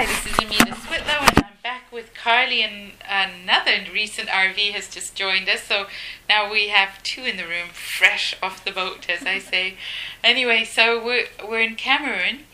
Hi, 0.00 0.06
this 0.06 0.32
is 0.32 0.38
Amina 0.38 0.74
Switlow, 0.76 1.26
and 1.28 1.44
I'm 1.44 1.58
back 1.62 1.92
with 1.92 2.14
Carly, 2.14 2.62
and 2.62 2.92
another 3.06 3.84
recent 3.92 4.30
RV 4.30 4.72
has 4.72 4.88
just 4.88 5.14
joined 5.14 5.46
us. 5.46 5.64
So 5.64 5.88
now 6.26 6.50
we 6.50 6.68
have 6.68 7.02
two 7.02 7.24
in 7.24 7.36
the 7.36 7.42
room, 7.42 7.68
fresh 7.74 8.34
off 8.42 8.64
the 8.64 8.70
boat, 8.70 9.10
as 9.10 9.26
I 9.26 9.38
say. 9.38 9.74
Anyway, 10.24 10.64
so 10.64 11.04
we're 11.04 11.26
we're 11.46 11.60
in 11.60 11.74
Cameroon, 11.74 12.44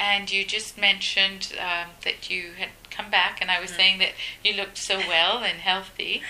and 0.00 0.32
you 0.32 0.46
just 0.46 0.78
mentioned 0.78 1.52
um, 1.60 1.90
that 2.04 2.30
you 2.30 2.52
had 2.56 2.70
come 2.90 3.10
back, 3.10 3.38
and 3.42 3.50
I 3.50 3.60
was 3.60 3.68
saying 3.68 3.98
that 3.98 4.12
you 4.42 4.54
looked 4.54 4.78
so 4.78 4.96
well 4.96 5.44
and 5.44 5.58
healthy. 5.58 6.22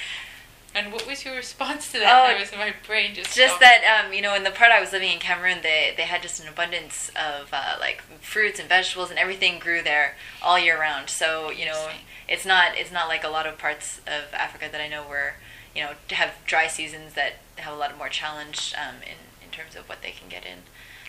And 0.74 0.92
what 0.92 1.06
was 1.06 1.24
your 1.24 1.36
response 1.36 1.92
to 1.92 2.00
that? 2.00 2.10
Oh, 2.12 2.26
that 2.28 2.40
was 2.40 2.50
my 2.52 2.74
brain 2.86 3.14
just 3.14 3.34
Just 3.36 3.56
stopped. 3.56 3.60
that, 3.60 4.04
um, 4.06 4.12
you 4.12 4.20
know, 4.20 4.34
in 4.34 4.42
the 4.42 4.50
part 4.50 4.72
I 4.72 4.80
was 4.80 4.92
living 4.92 5.12
in 5.12 5.18
Cameroon, 5.20 5.58
they, 5.62 5.94
they 5.96 6.02
had 6.02 6.20
just 6.20 6.42
an 6.42 6.48
abundance 6.48 7.10
of 7.10 7.48
uh, 7.52 7.76
like 7.78 8.02
fruits 8.20 8.58
and 8.58 8.68
vegetables, 8.68 9.10
and 9.10 9.18
everything 9.18 9.58
grew 9.60 9.82
there 9.82 10.16
all 10.42 10.58
year 10.58 10.78
round. 10.78 11.10
So 11.10 11.50
you 11.50 11.66
know, 11.66 11.90
it's 12.28 12.44
not 12.44 12.76
it's 12.76 12.90
not 12.92 13.06
like 13.08 13.22
a 13.22 13.28
lot 13.28 13.46
of 13.46 13.56
parts 13.58 13.98
of 14.06 14.34
Africa 14.34 14.66
that 14.70 14.80
I 14.80 14.88
know 14.88 15.02
where 15.02 15.36
you 15.76 15.82
know 15.82 15.92
have 16.10 16.32
dry 16.46 16.66
seasons 16.66 17.14
that 17.14 17.34
have 17.56 17.72
a 17.72 17.76
lot 17.76 17.92
of 17.92 17.98
more 17.98 18.08
challenge 18.08 18.74
um, 18.76 18.96
in 19.02 19.18
in 19.44 19.50
terms 19.52 19.76
of 19.76 19.88
what 19.88 20.02
they 20.02 20.10
can 20.10 20.28
get 20.28 20.44
in. 20.44 20.58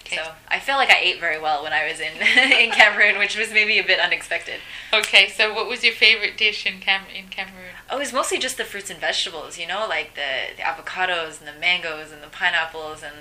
Okay. 0.05 0.17
So 0.17 0.31
I 0.47 0.59
feel 0.59 0.75
like 0.75 0.91
I 0.91 0.99
ate 0.99 1.19
very 1.19 1.41
well 1.41 1.63
when 1.63 1.73
I 1.73 1.89
was 1.89 1.99
in 1.99 2.13
in 2.21 2.71
Cameroon, 2.71 3.17
which 3.17 3.35
was 3.35 3.51
maybe 3.51 3.79
a 3.79 3.83
bit 3.83 3.99
unexpected. 3.99 4.59
Okay, 4.93 5.29
so 5.29 5.51
what 5.51 5.67
was 5.67 5.83
your 5.83 5.93
favorite 5.93 6.37
dish 6.37 6.65
in 6.65 6.79
Cam 6.79 7.03
in 7.13 7.27
Cameroon? 7.29 7.73
Oh, 7.89 7.97
it 7.97 7.99
was 7.99 8.13
mostly 8.13 8.37
just 8.37 8.57
the 8.57 8.65
fruits 8.65 8.91
and 8.91 8.99
vegetables, 8.99 9.57
you 9.57 9.65
know, 9.65 9.87
like 9.89 10.15
the, 10.15 10.55
the 10.55 10.61
avocados 10.61 11.39
and 11.39 11.47
the 11.47 11.59
mangoes 11.59 12.11
and 12.11 12.21
the 12.21 12.27
pineapples 12.27 13.01
and 13.01 13.15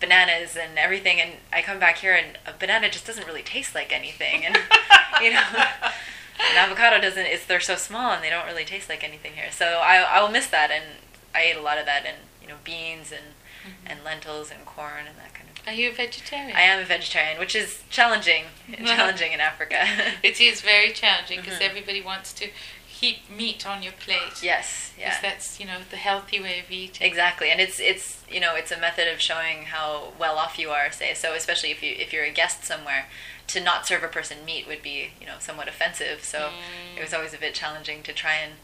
bananas 0.00 0.56
and 0.56 0.76
everything. 0.76 1.20
And 1.20 1.34
I 1.52 1.62
come 1.62 1.78
back 1.78 1.98
here 1.98 2.14
and 2.14 2.36
a 2.46 2.52
banana 2.58 2.90
just 2.90 3.06
doesn't 3.06 3.26
really 3.26 3.42
taste 3.42 3.74
like 3.74 3.92
anything. 3.92 4.44
And, 4.44 4.56
you 5.22 5.32
know, 5.32 5.42
an 5.54 6.56
avocado 6.56 7.00
doesn't, 7.00 7.26
it's, 7.26 7.46
they're 7.46 7.60
so 7.60 7.76
small 7.76 8.12
and 8.12 8.24
they 8.24 8.30
don't 8.30 8.46
really 8.46 8.64
taste 8.64 8.88
like 8.88 9.04
anything 9.04 9.34
here. 9.34 9.50
So 9.52 9.80
I, 9.82 9.98
I 9.98 10.22
will 10.22 10.30
miss 10.30 10.48
that. 10.48 10.70
And 10.72 10.84
I 11.32 11.42
ate 11.42 11.56
a 11.56 11.62
lot 11.62 11.78
of 11.78 11.86
that 11.86 12.04
and, 12.06 12.18
you 12.42 12.48
know, 12.48 12.56
beans 12.64 13.12
and, 13.12 13.34
mm-hmm. 13.62 13.86
and 13.86 14.04
lentils 14.04 14.50
and 14.50 14.64
corn 14.66 15.06
and 15.08 15.16
that 15.18 15.32
kind 15.32 15.48
of 15.48 15.53
Are 15.66 15.72
you 15.72 15.90
a 15.90 15.92
vegetarian? 15.92 16.56
I 16.56 16.62
am 16.62 16.80
a 16.80 16.84
vegetarian, 16.84 17.38
which 17.38 17.54
is 17.54 17.82
challenging, 17.90 18.44
challenging 18.84 19.32
in 19.32 19.40
Africa. 19.40 19.86
It 20.22 20.40
is 20.40 20.60
very 20.60 20.92
challenging 20.92 21.40
because 21.40 21.58
Mhm. 21.58 21.68
everybody 21.70 22.00
wants 22.02 22.32
to 22.34 22.50
heap 22.86 23.28
meat 23.30 23.66
on 23.66 23.82
your 23.82 23.92
plate. 23.92 24.42
yes, 24.42 24.92
yeah. 24.98 25.08
Because 25.08 25.22
that's, 25.22 25.60
you 25.60 25.66
know, 25.66 25.78
the 25.90 25.96
healthy 25.96 26.38
way 26.40 26.60
of 26.60 26.70
eating. 26.70 27.06
Exactly, 27.06 27.50
and 27.50 27.60
it's 27.60 27.80
it's 27.80 28.18
you 28.30 28.40
know 28.40 28.54
it's 28.54 28.70
a 28.70 28.76
method 28.76 29.08
of 29.08 29.20
showing 29.20 29.66
how 29.66 30.12
well 30.18 30.36
off 30.38 30.58
you 30.58 30.70
are. 30.70 30.92
Say 30.92 31.14
so, 31.14 31.32
especially 31.34 31.70
if 31.70 31.82
you 31.82 31.94
if 31.98 32.12
you're 32.12 32.24
a 32.24 32.30
guest 32.30 32.64
somewhere, 32.64 33.06
to 33.48 33.60
not 33.60 33.86
serve 33.86 34.02
a 34.04 34.08
person 34.08 34.44
meat 34.44 34.66
would 34.66 34.82
be 34.82 35.10
you 35.20 35.26
know 35.26 35.36
somewhat 35.40 35.68
offensive. 35.68 36.22
So 36.24 36.38
Mm. 36.52 36.98
it 36.98 37.00
was 37.00 37.12
always 37.14 37.32
a 37.34 37.38
bit 37.38 37.54
challenging 37.54 38.02
to 38.04 38.12
try 38.12 38.34
and 38.34 38.54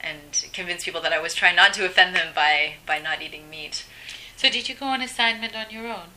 and 0.00 0.46
convince 0.52 0.84
people 0.84 1.00
that 1.02 1.12
I 1.12 1.18
was 1.18 1.34
trying 1.34 1.56
not 1.56 1.72
to 1.74 1.84
offend 1.84 2.14
them 2.14 2.32
by 2.34 2.74
by 2.86 2.98
not 2.98 3.20
eating 3.22 3.48
meat. 3.50 3.84
So 4.36 4.48
did 4.50 4.68
you 4.68 4.74
go 4.74 4.86
on 4.86 5.00
assignment 5.02 5.54
on 5.56 5.70
your 5.70 5.86
own? 5.86 6.10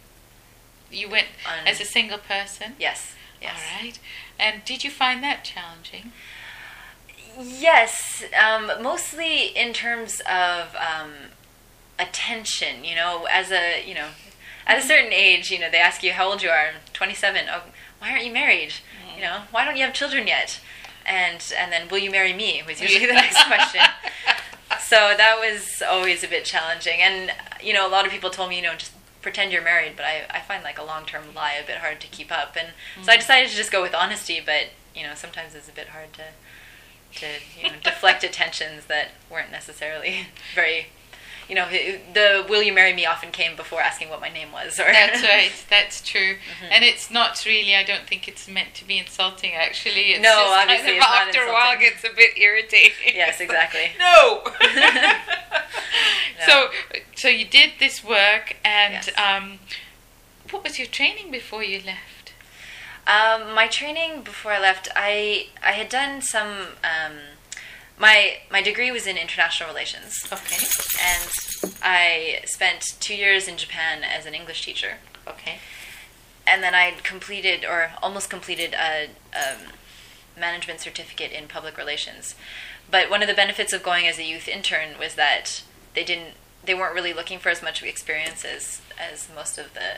You 0.94 1.10
went 1.10 1.28
On- 1.46 1.68
as 1.68 1.82
a 1.82 1.86
single 1.86 2.18
person? 2.20 2.76
Yes, 2.80 3.14
yes, 3.42 3.54
All 3.58 3.84
right. 3.84 4.00
And 4.40 4.64
did 4.66 4.84
you 4.84 4.90
find 4.92 5.24
that 5.24 5.44
challenging? 5.44 6.12
yes. 7.40 8.24
Um, 8.40 8.72
mostly 8.82 9.48
in 9.48 9.74
terms 9.74 10.22
of 10.30 10.76
um, 10.76 11.12
attention. 12.00 12.84
You 12.84 12.96
know, 12.96 13.28
as 13.30 13.52
a 13.52 13.84
you 13.86 13.94
know. 13.96 14.10
At 14.66 14.78
a 14.78 14.82
certain 14.82 15.12
age, 15.12 15.52
you 15.52 15.60
know, 15.60 15.70
they 15.70 15.78
ask 15.80 16.02
you 16.04 16.14
how 16.14 16.30
old 16.30 16.42
you 16.42 16.50
are. 16.50 16.70
27. 16.94 17.48
Oh, 17.52 17.64
why 18.00 18.12
aren't 18.12 18.26
you 18.26 18.32
married? 18.32 18.72
You 19.14 19.22
know, 19.22 19.42
why 19.52 19.66
don't 19.66 19.76
you 19.76 19.84
have 19.84 19.94
children 19.94 20.26
yet? 20.26 20.62
And 21.06 21.44
and 21.60 21.70
then 21.70 21.90
will 21.90 21.98
you 21.98 22.10
marry 22.10 22.32
me 22.32 22.64
was 22.66 22.80
usually 22.86 23.06
the 23.06 23.12
next 23.14 23.44
question. 23.46 23.82
So 24.80 25.14
that 25.18 25.36
was 25.38 25.84
always 25.86 26.24
a 26.24 26.30
bit 26.30 26.46
challenging. 26.46 27.02
And 27.02 27.34
you 27.62 27.74
know, 27.74 27.86
a 27.86 27.92
lot 27.92 28.06
of 28.06 28.12
people 28.14 28.30
told 28.30 28.50
me, 28.52 28.56
you 28.56 28.62
know, 28.62 28.76
just 28.76 28.94
pretend 29.24 29.52
you're 29.52 29.64
married, 29.64 29.94
but 29.96 30.06
I, 30.06 30.26
I 30.30 30.42
find 30.42 30.64
like 30.64 30.78
a 30.78 30.84
long 30.84 31.06
term 31.06 31.34
lie 31.34 31.54
a 31.54 31.66
bit 31.66 31.78
hard 31.78 32.00
to 32.02 32.08
keep 32.08 32.32
up. 32.32 32.56
And 32.60 32.70
so 33.04 33.12
I 33.12 33.16
mm. 33.16 33.20
decided 33.20 33.50
to 33.50 33.56
just 33.56 33.72
go 33.72 33.82
with 33.82 33.96
honesty, 33.96 34.42
but 34.46 34.70
you 34.96 35.04
know, 35.04 35.16
sometimes 35.16 35.56
it's 35.56 35.70
a 35.70 35.72
bit 35.72 35.90
hard 35.90 36.14
to 36.14 36.24
to 37.16 37.28
you 37.60 37.70
know 37.70 37.76
deflect 37.84 38.24
attentions 38.30 38.86
that 38.86 39.10
weren't 39.30 39.52
necessarily 39.52 40.28
very 40.56 40.88
you 41.50 41.56
know 41.56 41.68
the 41.70 42.46
will 42.50 42.64
you 42.64 42.74
marry 42.74 42.94
me 42.94 43.06
often 43.06 43.32
came 43.32 43.56
before 43.56 43.82
asking 43.82 44.10
what 44.10 44.22
my 44.22 44.30
name 44.30 44.52
was 44.52 44.80
or 44.80 44.86
That's 44.86 45.22
right. 45.34 45.52
That's 45.70 46.02
true. 46.02 46.36
Mm-hmm. 46.36 46.72
And 46.72 46.84
it's 46.84 47.12
not 47.12 47.44
really. 47.46 47.76
I 47.76 47.84
don't 47.84 48.08
think 48.08 48.28
it's 48.28 48.48
meant 48.48 48.74
to 48.76 48.86
be 48.88 48.98
insulting. 48.98 49.54
Actually, 49.54 50.14
it's 50.14 50.22
No, 50.24 50.30
just 50.30 50.62
obviously 50.62 51.00
kind 51.00 51.24
of 51.24 51.28
it's 51.30 51.38
after 51.38 51.50
a 51.50 51.54
while 51.54 51.78
gets 51.80 52.04
a 52.04 52.16
bit 52.16 52.38
irritating. 52.38 53.14
yes 53.16 53.40
exactly 53.42 53.92
No. 54.00 54.44
No. 56.40 56.46
So, 56.46 56.70
so 57.16 57.28
you 57.28 57.46
did 57.46 57.74
this 57.80 58.04
work, 58.04 58.56
and 58.66 58.94
Yes. 58.94 59.10
um, 59.18 59.60
what 60.50 60.64
was 60.64 60.78
your 60.80 60.88
training 60.88 61.32
before 61.32 61.64
you 61.64 61.80
left? 61.86 62.34
Um, 63.06 63.54
my 63.54 63.68
training 63.68 64.22
before 64.24 64.54
I 64.54 64.60
left, 64.60 64.88
I 64.96 65.48
I 65.64 65.74
had 65.74 65.90
done 65.90 66.22
some. 66.22 66.68
Um, 66.84 67.14
my 68.00 68.38
my 68.52 68.62
degree 68.62 68.92
was 68.92 69.08
in 69.08 69.18
international 69.18 69.70
relations, 69.70 70.26
Okay. 70.32 70.66
and 71.02 71.74
I 71.82 72.42
spent 72.46 72.96
two 73.00 73.16
years 73.16 73.48
in 73.48 73.58
Japan 73.58 74.04
as 74.04 74.26
an 74.26 74.34
English 74.34 74.66
teacher, 74.66 74.98
Okay. 75.28 75.60
and 76.48 76.62
then 76.64 76.74
I 76.76 76.94
completed 77.04 77.64
or 77.66 77.92
almost 78.02 78.30
completed 78.30 78.74
a 78.74 79.10
um, 79.34 79.74
management 80.38 80.80
certificate 80.82 81.32
in 81.32 81.48
public 81.48 81.78
relations. 81.78 82.36
But 82.90 83.10
one 83.10 83.22
of 83.22 83.28
the 83.28 83.34
benefits 83.34 83.72
of 83.74 83.84
going 83.84 84.08
as 84.08 84.18
a 84.20 84.24
youth 84.24 84.48
intern 84.48 84.98
was 85.00 85.16
that 85.16 85.64
they 85.94 86.04
didn't 86.04 86.34
they 86.66 86.74
weren't 86.74 86.96
really 86.96 87.14
looking 87.14 87.40
for 87.40 87.50
as 87.50 87.62
much 87.62 87.84
experience 87.84 88.44
as 88.46 88.82
as 89.00 89.28
most 89.36 89.58
of 89.58 89.74
the 89.74 89.98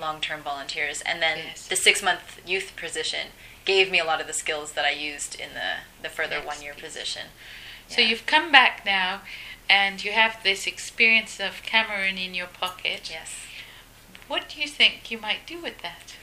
long 0.00 0.20
term 0.20 0.42
volunteers. 0.42 1.00
And 1.02 1.20
then 1.22 1.38
Yes. 1.38 1.66
the 1.66 1.76
six 1.76 2.02
month 2.02 2.40
youth 2.46 2.74
position 2.76 3.28
gave 3.64 3.90
me 3.90 3.98
a 3.98 4.04
lot 4.04 4.20
of 4.20 4.26
the 4.26 4.32
skills 4.32 4.72
that 4.72 4.84
I 4.84 4.90
used 4.90 5.34
in 5.40 5.54
the 5.54 5.78
the 6.02 6.08
further 6.08 6.40
one 6.40 6.62
year 6.62 6.74
position. 6.74 7.28
So 7.88 8.00
Yeah. 8.00 8.08
you've 8.08 8.26
come 8.26 8.50
back 8.52 8.84
now, 8.84 9.22
and 9.68 10.02
you 10.04 10.12
have 10.12 10.42
this 10.42 10.66
experience 10.66 11.40
of 11.40 11.62
Cameroon 11.62 12.18
in 12.18 12.34
your 12.34 12.46
pocket. 12.48 13.08
Yes. 13.10 13.30
What 14.28 14.48
do 14.48 14.60
you 14.60 14.68
think 14.68 15.10
you 15.10 15.18
might 15.18 15.46
do 15.46 15.58
with 15.58 15.78
that? 15.82 16.14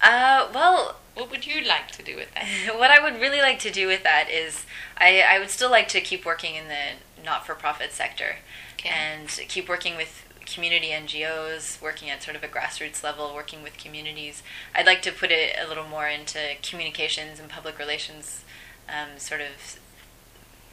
Uh, 0.00 0.48
well, 0.52 0.98
What 1.14 1.30
would 1.30 1.44
you 1.46 1.60
like 1.60 1.90
to 1.92 2.02
do 2.02 2.16
with 2.16 2.32
that? 2.34 2.46
what 2.78 2.90
I 2.90 2.98
would 2.98 3.20
really 3.20 3.40
like 3.42 3.58
to 3.60 3.70
do 3.70 3.86
with 3.86 4.02
that 4.02 4.30
is 4.30 4.64
I, 4.96 5.20
I 5.20 5.38
would 5.38 5.50
still 5.50 5.70
like 5.70 5.86
to 5.88 6.00
keep 6.00 6.24
working 6.24 6.54
in 6.54 6.68
the 6.68 7.22
not 7.22 7.44
for 7.46 7.54
profit 7.54 7.92
sector 7.92 8.36
Okay. 8.74 8.88
and 8.88 9.28
keep 9.28 9.68
working 9.68 9.94
with 9.96 10.24
community 10.52 10.88
NGOs, 10.88 11.80
working 11.80 12.10
at 12.10 12.22
sort 12.22 12.36
of 12.36 12.42
a 12.42 12.48
grassroots 12.48 13.02
level, 13.02 13.32
working 13.34 13.62
with 13.62 13.76
communities. 13.76 14.42
I'd 14.74 14.86
like 14.86 15.02
to 15.02 15.12
put 15.12 15.30
it 15.30 15.56
a 15.62 15.68
little 15.68 15.86
more 15.86 16.08
into 16.08 16.38
communications 16.62 17.40
and 17.40 17.48
public 17.48 17.78
relations 17.78 18.44
um, 18.88 19.18
sort 19.18 19.40
of 19.40 19.78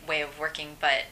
way 0.07 0.22
of 0.22 0.39
working, 0.39 0.78
but 0.79 1.06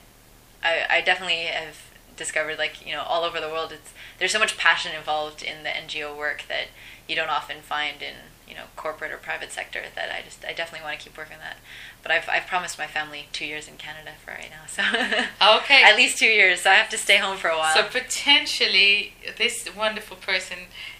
I, 0.63 0.85
I 0.89 1.01
definitely 1.01 1.45
have 1.45 1.77
discovered 2.15 2.57
like 2.57 2.83
you 2.85 2.91
know 2.91 3.03
all 3.03 3.23
over 3.23 3.39
the 3.39 3.47
world 3.47 3.71
it's 3.71 3.93
there's 4.17 4.31
so 4.31 4.39
much 4.39 4.57
passion 4.57 4.91
involved 4.97 5.43
in 5.43 5.63
the 5.63 5.69
NGO 5.69 6.17
work 6.17 6.45
that 6.47 6.65
you 7.07 7.15
don't 7.15 7.29
often 7.29 7.61
find 7.61 8.01
in 8.01 8.15
you 8.47 8.55
know 8.55 8.65
corporate 8.75 9.11
or 9.11 9.17
private 9.17 9.51
sector 9.51 9.81
that 9.95 10.09
I 10.11 10.23
just 10.23 10.43
I 10.45 10.53
definitely 10.53 10.85
want 10.85 10.99
to 10.99 11.03
keep 11.03 11.17
working 11.17 11.37
that. 11.39 11.57
But 12.01 12.11
I've, 12.11 12.29
I've 12.29 12.47
promised 12.47 12.77
my 12.77 12.87
family 12.87 13.27
two 13.33 13.45
years 13.45 13.67
in 13.67 13.75
Canada 13.75 14.11
for 14.23 14.31
right 14.31 14.49
now 14.49 14.65
so. 14.67 14.81
Okay. 15.57 15.83
at 15.83 15.95
least 15.95 16.17
two 16.17 16.25
years 16.25 16.61
so 16.61 16.71
I 16.71 16.75
have 16.75 16.89
to 16.89 16.97
stay 16.97 17.17
home 17.17 17.37
for 17.37 17.49
a 17.49 17.57
while. 17.57 17.75
So 17.75 17.83
potentially, 17.83 19.13
this 19.37 19.67
wonderful 19.75 20.17
person 20.17 20.57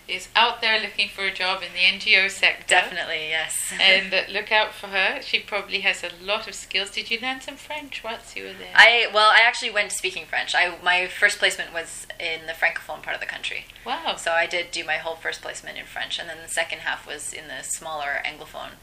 is 0.08 0.30
out 0.36 0.62
there 0.62 0.80
looking 0.80 1.10
for 1.10 1.26
a 1.26 1.34
job 1.34 1.62
in 1.62 1.74
the 1.74 1.98
NGO 1.98 2.30
sector. 2.30 2.66
definitely 2.68 3.30
yes 3.30 3.74
And 3.82 4.14
uh, 4.14 4.22
look 4.32 4.52
out 4.52 4.74
for 4.74 4.88
her. 4.88 5.22
She 5.22 5.40
probably 5.40 5.82
has 5.82 6.04
a 6.04 6.10
lot 6.24 6.48
of 6.48 6.56
skills. 6.56 6.90
Did 6.92 7.12
you 7.12 7.20
learn 7.22 7.42
some 7.42 7.56
French 7.56 8.04
whilst 8.04 8.36
you 8.36 8.44
were 8.44 8.54
there? 8.54 8.74
I 8.74 9.08
well 9.14 9.32
I 9.32 9.42
actually 9.42 9.72
went 9.72 9.92
speaking 9.92 10.26
French 10.26 10.56
I 10.56 10.78
my 10.82 11.08
first 11.08 11.40
placement 11.40 11.74
was 11.74 12.08
in 12.20 12.48
the 12.48 12.54
francophone 12.54 13.04
part 13.04 13.16
of 13.16 13.20
the 13.20 13.28
country 13.28 13.66
wow. 13.88 14.16
So 14.18 14.32
I 14.32 14.46
did 14.46 14.72
do 14.72 14.84
my 14.84 14.98
whole 14.98 15.16
first 15.16 15.42
placement 15.42 15.78
in 15.78 15.86
French, 15.86 16.20
and 16.20 16.30
then 16.30 16.38
the 16.44 16.52
second 16.52 16.80
half 16.80 17.08
was 17.08 17.34
in 17.34 17.48
the 17.48 17.64
smaller 17.64 18.22
anglophone 18.26 18.74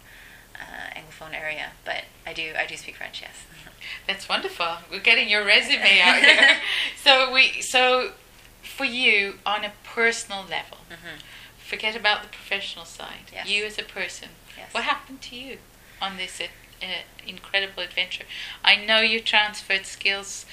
uh, 0.54 0.94
anglophone 0.96 1.34
area. 1.34 1.72
But 1.84 2.04
I 2.26 2.32
do 2.32 2.52
I 2.58 2.66
do 2.66 2.76
speak 2.76 2.96
French, 2.96 3.20
yes. 3.20 3.44
That's 4.08 4.28
wonderful. 4.28 4.78
We're 4.90 5.00
getting 5.00 5.28
your 5.28 5.44
resume 5.44 6.00
out 6.00 6.22
here. 6.22 6.56
so 7.02 7.32
we 7.32 7.60
so 7.60 8.12
for 8.64 8.84
you 8.84 9.38
on 9.46 9.64
a 9.64 9.72
personal 9.84 10.42
level, 10.42 10.78
Mhm. 10.90 11.20
forget 11.58 11.94
about 11.94 12.22
the 12.22 12.28
professional 12.28 12.84
side. 12.84 13.30
Yes. 13.32 13.46
You 13.46 13.64
as 13.64 13.78
a 13.78 13.82
person, 13.84 14.30
Yes. 14.56 14.72
what 14.72 14.84
happened 14.84 15.22
to 15.22 15.36
you 15.36 15.58
on 16.00 16.16
this 16.16 16.40
uh, 16.40 16.86
incredible 17.26 17.82
adventure? 17.82 18.24
I 18.64 18.76
know 18.76 19.00
you 19.00 19.20
transferred 19.20 19.86
skills. 19.86 20.44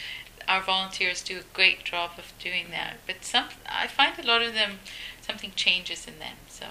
Our 0.47 0.61
volunteers 0.61 1.21
do 1.21 1.39
a 1.39 1.43
great 1.53 1.83
job 1.83 2.11
of 2.17 2.33
doing 2.39 2.71
that, 2.71 2.97
but 3.05 3.23
some 3.23 3.49
I 3.67 3.87
find 3.87 4.17
a 4.19 4.23
lot 4.23 4.41
of 4.41 4.53
them 4.53 4.79
something 5.21 5.53
changes 5.55 6.07
in 6.07 6.19
them. 6.19 6.37
So 6.49 6.65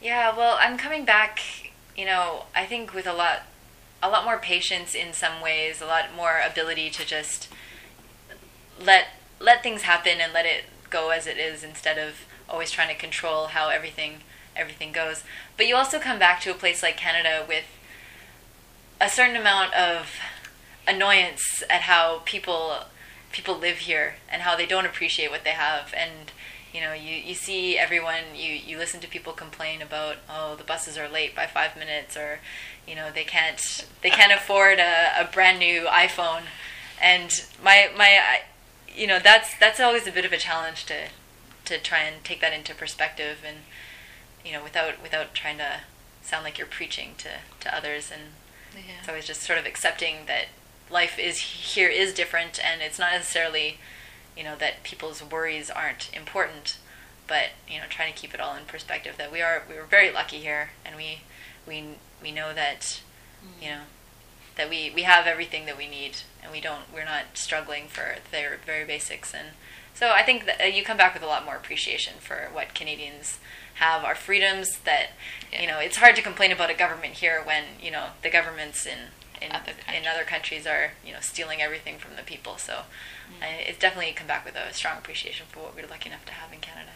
Yeah, 0.00 0.34
well, 0.36 0.58
I'm 0.60 0.76
coming 0.78 1.04
back. 1.04 1.40
you 1.96 2.04
know, 2.04 2.46
I 2.54 2.64
think 2.64 2.94
with 2.94 3.06
a 3.08 3.12
lot, 3.12 3.42
a 4.00 4.08
lot 4.08 4.24
more 4.24 4.38
patience 4.38 4.94
in 4.94 5.12
some 5.12 5.40
ways, 5.40 5.80
a 5.82 5.86
lot 5.86 6.14
more 6.14 6.38
ability 6.40 6.90
to 6.90 7.04
just 7.04 7.48
let 8.80 9.08
let 9.40 9.62
things 9.62 9.82
happen 9.82 10.20
and 10.20 10.32
let 10.32 10.46
it 10.46 10.64
go 10.90 11.10
as 11.10 11.26
it 11.26 11.36
is 11.36 11.62
instead 11.62 11.98
of 11.98 12.26
always 12.48 12.70
trying 12.70 12.88
to 12.88 12.94
control 12.94 13.48
how 13.48 13.68
everything 13.68 14.20
everything 14.56 14.90
goes. 14.90 15.22
But 15.56 15.68
you 15.68 15.76
also 15.76 15.98
come 15.98 16.18
back 16.18 16.40
to 16.40 16.50
a 16.50 16.54
place 16.54 16.82
like 16.82 16.96
Canada 16.96 17.44
with 17.46 17.64
a 19.00 19.08
certain 19.08 19.36
amount 19.36 19.72
of 19.74 20.10
annoyance 20.86 21.62
at 21.70 21.82
how 21.82 22.22
people 22.24 22.76
people 23.30 23.56
live 23.56 23.78
here 23.78 24.16
and 24.30 24.42
how 24.42 24.56
they 24.56 24.66
don't 24.66 24.86
appreciate 24.86 25.30
what 25.30 25.44
they 25.44 25.50
have 25.50 25.92
and 25.94 26.32
you 26.72 26.80
know 26.80 26.92
you, 26.94 27.14
you 27.14 27.34
see 27.34 27.76
everyone 27.76 28.34
you, 28.34 28.52
you 28.52 28.78
listen 28.78 28.98
to 29.00 29.06
people 29.06 29.32
complain 29.34 29.82
about 29.82 30.16
oh 30.30 30.54
the 30.56 30.64
buses 30.64 30.96
are 30.96 31.08
late 31.08 31.36
by 31.36 31.46
five 31.46 31.76
minutes 31.76 32.16
or 32.16 32.40
you 32.86 32.94
know 32.94 33.10
they 33.14 33.24
can't 33.24 33.86
they 34.02 34.08
can't 34.08 34.32
afford 34.32 34.78
a, 34.78 35.20
a 35.20 35.24
brand 35.30 35.58
new 35.58 35.84
iphone 35.84 36.42
and 37.00 37.44
my 37.62 37.90
my 37.96 38.18
you 38.94 39.06
know 39.06 39.18
that's 39.18 39.56
that's 39.58 39.80
always 39.80 40.06
a 40.06 40.12
bit 40.12 40.24
of 40.24 40.32
a 40.32 40.36
challenge 40.36 40.86
to 40.86 41.08
to 41.64 41.78
try 41.78 42.00
and 42.00 42.24
take 42.24 42.40
that 42.40 42.52
into 42.52 42.74
perspective 42.74 43.38
and 43.46 43.58
you 44.44 44.52
know 44.52 44.62
without 44.62 45.02
without 45.02 45.34
trying 45.34 45.58
to 45.58 45.80
sound 46.22 46.44
like 46.44 46.58
you're 46.58 46.66
preaching 46.66 47.14
to 47.18 47.28
to 47.60 47.74
others 47.74 48.10
and 48.12 48.32
Yeah. 48.74 49.00
it's 49.00 49.08
always 49.08 49.26
just 49.26 49.42
sort 49.42 49.58
of 49.58 49.66
accepting 49.66 50.26
that 50.26 50.46
life 50.90 51.18
is 51.18 51.38
here 51.38 51.88
is 51.88 52.14
different 52.14 52.58
and 52.64 52.80
it's 52.82 52.98
not 52.98 53.12
necessarily 53.12 53.78
you 54.36 54.44
know 54.44 54.56
that 54.56 54.82
people's 54.82 55.22
worries 55.22 55.70
aren't 55.70 56.10
important 56.14 56.78
but 57.26 57.50
you 57.68 57.78
know 57.78 57.84
trying 57.88 58.12
to 58.12 58.18
keep 58.18 58.34
it 58.34 58.40
all 58.40 58.56
in 58.56 58.64
perspective 58.64 59.16
that 59.18 59.30
we 59.32 59.42
are 59.42 59.64
we 59.68 59.74
were 59.74 59.84
very 59.84 60.10
lucky 60.12 60.38
here 60.38 60.70
and 60.84 60.96
we 60.96 61.20
we 61.66 61.84
we 62.22 62.32
know 62.32 62.54
that 62.54 63.00
you 63.60 63.68
mm. 63.68 63.70
know 63.72 63.80
that 64.58 64.68
we 64.68 64.92
we 64.94 65.02
have 65.02 65.26
everything 65.26 65.64
that 65.66 65.78
we 65.78 65.88
need 65.88 66.18
and 66.42 66.52
we 66.52 66.60
don't 66.60 66.92
we're 66.92 67.04
not 67.04 67.24
struggling 67.34 67.88
for 67.88 68.16
their 68.30 68.58
very 68.66 68.84
basics 68.84 69.32
and 69.32 69.48
so 69.94 70.10
I 70.10 70.22
think 70.22 70.44
that 70.46 70.60
uh, 70.60 70.64
you 70.66 70.84
come 70.84 70.96
back 70.96 71.14
with 71.14 71.22
a 71.22 71.26
lot 71.26 71.44
more 71.44 71.56
appreciation 71.56 72.14
for 72.20 72.48
what 72.52 72.74
Canadians 72.74 73.38
have 73.76 74.04
our 74.04 74.14
freedoms 74.14 74.78
that 74.84 75.10
Yeah. 75.50 75.62
you 75.62 75.66
know 75.68 75.78
it's 75.78 75.96
hard 75.96 76.14
to 76.16 76.22
complain 76.22 76.52
about 76.52 76.70
a 76.70 76.74
government 76.74 77.14
here 77.14 77.40
when 77.42 77.64
you 77.82 77.90
know 77.90 78.08
the 78.22 78.30
governments 78.30 78.84
in 78.86 78.98
in 79.40 79.52
Other 79.52 79.72
in 79.96 80.06
other 80.06 80.24
countries 80.24 80.66
are 80.66 80.92
you 81.06 81.12
know 81.12 81.20
stealing 81.20 81.62
everything 81.62 81.98
from 81.98 82.16
the 82.16 82.22
people 82.22 82.58
so 82.58 82.82
I, 83.40 83.46
it's 83.68 83.78
definitely 83.78 84.12
come 84.12 84.26
back 84.26 84.44
with 84.44 84.56
a 84.56 84.74
strong 84.74 84.98
appreciation 84.98 85.46
for 85.48 85.60
what 85.60 85.76
we're 85.76 85.86
lucky 85.86 86.08
enough 86.10 86.26
to 86.26 86.32
have 86.32 86.52
in 86.52 86.60
Canada 86.60 86.90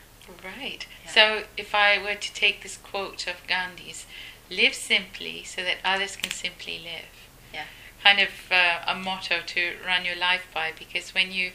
Right. 0.45 0.87
Yeah. 1.05 1.11
So 1.11 1.43
if 1.57 1.75
I 1.75 1.99
were 2.03 2.15
to 2.15 2.33
take 2.35 2.63
this 2.63 2.77
quote 2.77 3.27
of 3.27 3.47
Gandhi's, 3.47 4.07
live 4.51 4.75
simply 4.75 5.43
so 5.45 5.63
that 5.63 5.79
others 5.85 6.17
can 6.17 6.31
simply 6.31 6.79
live. 6.79 7.22
Yeah. 7.53 7.65
Kind 8.03 8.21
of 8.21 8.31
uh, 8.51 8.81
a 8.87 8.95
motto 8.95 9.41
to 9.47 9.73
run 9.87 10.05
your 10.05 10.17
life 10.17 10.47
by 10.53 10.73
because 10.79 11.15
when 11.15 11.31
you 11.33 11.53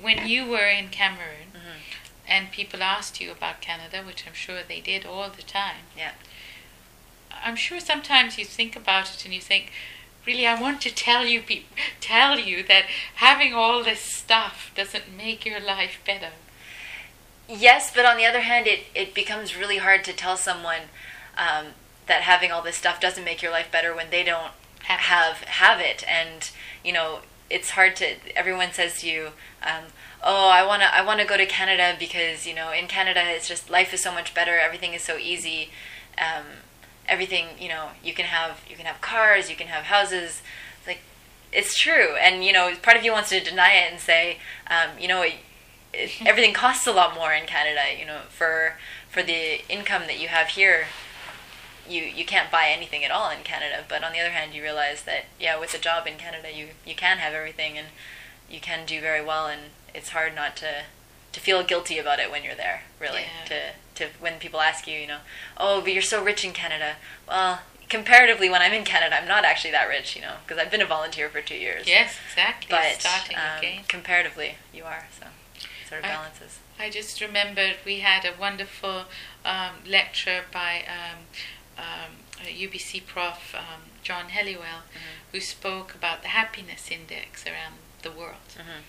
when 0.00 0.26
you 0.26 0.46
were 0.46 0.66
in 0.66 0.88
Cameroon 0.88 1.52
Mhm. 1.54 1.80
and 2.26 2.50
people 2.50 2.82
asked 2.82 3.20
you 3.20 3.30
about 3.30 3.60
Canada, 3.60 4.02
which 4.02 4.24
I'm 4.26 4.34
sure 4.34 4.62
they 4.62 4.80
did 4.80 5.04
all 5.06 5.28
the 5.30 5.42
time. 5.42 5.84
Yeah. 5.96 6.12
I'm 7.44 7.56
sure 7.56 7.80
sometimes 7.80 8.38
you 8.38 8.44
think 8.44 8.76
about 8.76 9.12
it 9.14 9.24
and 9.24 9.34
you 9.34 9.40
think, 9.40 9.72
really, 10.26 10.46
I 10.46 10.60
want 10.60 10.80
to 10.82 10.90
tell 10.94 11.24
you, 11.26 11.42
peop 11.42 11.66
tell 12.00 12.38
you 12.38 12.62
that 12.64 12.84
having 13.16 13.52
all 13.54 13.82
this 13.82 14.00
stuff 14.00 14.70
doesn't 14.74 15.16
make 15.16 15.44
your 15.44 15.60
life 15.60 15.98
better. 16.06 16.30
Yes, 17.48 17.92
but 17.94 18.06
on 18.06 18.16
the 18.16 18.24
other 18.26 18.40
hand, 18.40 18.66
it, 18.66 18.84
it 18.94 19.14
becomes 19.14 19.56
really 19.56 19.78
hard 19.78 20.04
to 20.04 20.12
tell 20.12 20.36
someone 20.36 20.82
um, 21.36 21.66
that 22.06 22.22
having 22.22 22.50
all 22.52 22.62
this 22.62 22.76
stuff 22.76 23.00
doesn't 23.00 23.24
make 23.24 23.42
your 23.42 23.50
life 23.52 23.70
better 23.70 23.94
when 23.94 24.10
they 24.10 24.22
don't 24.22 24.52
Have 24.84 24.98
it. 24.98 25.04
have 25.04 25.36
have 25.42 25.80
it. 25.80 26.04
And 26.08 26.50
you 26.84 26.92
know, 26.92 27.20
it's 27.50 27.70
hard 27.70 27.96
to. 27.96 28.36
Everyone 28.36 28.72
says 28.72 29.00
to 29.00 29.08
you, 29.08 29.28
um, 29.62 29.84
"Oh, 30.22 30.48
I 30.48 30.64
wanna 30.64 30.88
I 30.92 31.02
wanna 31.02 31.24
go 31.24 31.36
to 31.36 31.46
Canada 31.46 31.94
because 31.98 32.46
you 32.46 32.54
know 32.54 32.72
in 32.72 32.88
Canada 32.88 33.22
it's 33.24 33.48
just 33.48 33.70
life 33.70 33.92
is 33.94 34.02
so 34.02 34.12
much 34.12 34.34
better. 34.34 34.58
Everything 34.58 34.94
is 34.94 35.02
so 35.02 35.16
easy. 35.18 35.70
Um, 36.18 36.44
everything 37.08 37.46
you 37.58 37.68
know 37.68 37.88
you 38.02 38.14
can 38.14 38.26
have 38.26 38.60
you 38.68 38.76
can 38.76 38.86
have 38.86 39.00
cars, 39.00 39.50
you 39.50 39.56
can 39.56 39.68
have 39.68 39.84
houses. 39.84 40.42
It's 40.78 40.86
like 40.86 41.00
it's 41.52 41.78
true, 41.78 42.16
and 42.16 42.44
you 42.44 42.52
know 42.52 42.74
part 42.82 42.96
of 42.96 43.04
you 43.04 43.12
wants 43.12 43.30
to 43.30 43.40
deny 43.40 43.72
it 43.74 43.92
and 43.92 44.00
say, 44.00 44.38
um, 44.68 44.98
you 44.98 45.08
know. 45.08 45.22
It, 45.22 45.34
it, 45.94 46.10
everything 46.26 46.54
costs 46.54 46.86
a 46.86 46.92
lot 46.92 47.14
more 47.14 47.32
in 47.32 47.44
Canada. 47.46 47.82
You 47.98 48.06
know, 48.06 48.20
for 48.28 48.78
for 49.10 49.22
the 49.22 49.60
income 49.68 50.02
that 50.06 50.18
you 50.18 50.28
have 50.28 50.48
here, 50.48 50.86
you 51.88 52.02
you 52.02 52.24
can't 52.24 52.50
buy 52.50 52.68
anything 52.68 53.04
at 53.04 53.10
all 53.10 53.30
in 53.30 53.42
Canada. 53.42 53.84
But 53.88 54.04
on 54.04 54.12
the 54.12 54.20
other 54.20 54.30
hand, 54.30 54.54
you 54.54 54.62
realize 54.62 55.02
that 55.02 55.24
yeah, 55.40 55.58
with 55.58 55.74
a 55.74 55.78
job 55.78 56.06
in 56.06 56.16
Canada, 56.16 56.48
you 56.54 56.68
you 56.86 56.94
can 56.94 57.18
have 57.18 57.32
everything 57.34 57.76
and 57.78 57.88
you 58.50 58.60
can 58.60 58.86
do 58.86 59.00
very 59.00 59.24
well. 59.24 59.46
And 59.46 59.62
it's 59.94 60.10
hard 60.10 60.34
not 60.34 60.56
to 60.58 60.84
to 61.32 61.40
feel 61.40 61.62
guilty 61.62 61.98
about 61.98 62.18
it 62.20 62.30
when 62.30 62.44
you're 62.44 62.54
there. 62.54 62.82
Really, 63.00 63.22
Yeah. 63.22 63.44
to 63.96 64.04
to 64.06 64.12
when 64.20 64.38
people 64.38 64.60
ask 64.60 64.86
you, 64.86 64.98
you 64.98 65.06
know, 65.06 65.18
oh, 65.56 65.80
but 65.80 65.92
you're 65.92 66.02
so 66.02 66.22
rich 66.22 66.44
in 66.44 66.52
Canada. 66.52 66.96
Well. 67.28 67.60
Comparatively, 67.88 68.48
when 68.48 68.62
I'm 68.62 68.72
in 68.72 68.84
Canada, 68.84 69.20
I'm 69.20 69.28
not 69.28 69.44
actually 69.44 69.72
that 69.72 69.86
rich, 69.86 70.16
you 70.16 70.22
know, 70.22 70.36
because 70.46 70.58
I've 70.58 70.70
been 70.70 70.80
a 70.80 70.86
volunteer 70.86 71.28
for 71.28 71.42
two 71.42 71.56
years. 71.56 71.86
Yes, 71.86 72.16
exactly. 72.30 72.68
but 72.70 72.98
starting 72.98 73.36
um, 73.36 73.58
again. 73.58 73.84
comparatively, 73.86 74.54
you 74.72 74.84
are. 74.84 75.04
So 75.20 75.26
it 75.56 75.88
sort 75.90 75.98
of 76.00 76.06
I- 76.06 76.14
balances. 76.14 76.58
I 76.78 76.88
just 76.88 77.20
remembered 77.20 77.74
we 77.84 77.98
had 78.00 78.24
a 78.24 78.32
wonderful 78.40 79.04
um, 79.44 79.72
lecture 79.86 80.44
by 80.50 80.84
um, 80.88 81.24
um, 81.82 82.12
a 82.40 82.50
UBC 82.66 83.04
prof, 83.06 83.54
um, 83.54 83.82
John 84.02 84.26
Helliwell, 84.30 84.82
who 85.32 85.40
spoke 85.40 85.94
about 85.94 86.22
the 86.22 86.28
happiness 86.28 86.90
index 86.90 87.44
around 87.46 87.74
the 88.02 88.10
world 88.10 88.50
Mhm. 88.58 88.82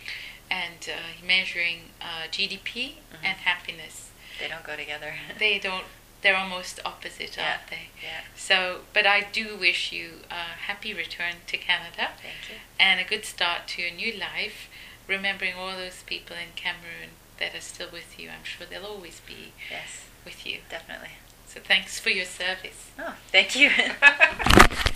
and 0.50 0.90
uh, 0.90 1.26
measuring 1.26 1.80
uh, 2.02 2.28
GDP 2.32 2.96
and 3.24 3.38
happiness. 3.40 4.10
They 4.40 4.48
don't 4.48 4.64
go 4.64 4.76
together. 4.76 5.14
They 5.40 5.60
don't. 5.60 5.86
They're 6.22 6.38
almost 6.38 6.80
opposite, 6.86 7.36
Yeah. 7.36 7.50
aren't 7.58 7.68
they? 7.70 7.90
yeah. 8.02 8.22
So, 8.36 8.82
but 8.94 9.06
I 9.06 9.20
do 9.40 9.58
wish 9.58 9.92
you 9.92 10.22
a 10.32 10.44
happy 10.70 10.94
return 10.94 11.36
to 11.48 11.58
Canada 11.58 12.12
Thank 12.22 12.50
you. 12.50 12.56
and 12.80 13.00
a 13.00 13.04
good 13.04 13.26
start 13.26 13.68
to 13.70 13.82
your 13.82 13.92
new 13.92 14.14
life, 14.14 14.70
remembering 15.06 15.54
all 15.56 15.76
those 15.76 16.02
people 16.04 16.36
in 16.38 16.54
Cameroon 16.56 17.10
that 17.40 17.54
are 17.54 17.62
still 17.62 17.90
with 17.92 18.18
you. 18.18 18.30
I'm 18.30 18.46
sure 18.46 18.66
they'll 18.66 18.86
always 18.86 19.20
be 19.20 19.52
Yes, 19.70 20.06
with 20.24 20.46
you. 20.48 20.62
definitely. 20.70 21.16
So 21.54 21.60
thanks 21.60 22.00
for 22.00 22.10
your 22.10 22.26
service. 22.26 22.90
Oh, 22.98 23.14
thank 23.32 23.56
you. 23.56 23.70